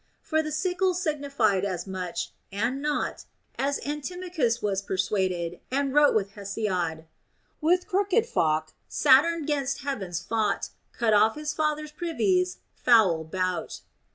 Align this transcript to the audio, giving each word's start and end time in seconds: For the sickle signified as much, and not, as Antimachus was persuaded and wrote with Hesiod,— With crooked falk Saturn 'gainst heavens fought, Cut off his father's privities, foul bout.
For 0.23 0.41
the 0.41 0.51
sickle 0.51 0.95
signified 0.95 1.63
as 1.63 1.85
much, 1.85 2.31
and 2.51 2.81
not, 2.81 3.25
as 3.59 3.77
Antimachus 3.85 4.59
was 4.59 4.81
persuaded 4.81 5.59
and 5.69 5.93
wrote 5.93 6.15
with 6.15 6.31
Hesiod,— 6.33 7.05
With 7.61 7.87
crooked 7.87 8.25
falk 8.25 8.73
Saturn 8.89 9.45
'gainst 9.45 9.81
heavens 9.81 10.19
fought, 10.19 10.71
Cut 10.91 11.13
off 11.13 11.35
his 11.35 11.53
father's 11.53 11.91
privities, 11.91 12.57
foul 12.73 13.23
bout. 13.23 13.81